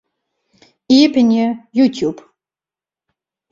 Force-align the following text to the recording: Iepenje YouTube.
Iepenje 0.97 1.45
YouTube. 1.75 2.19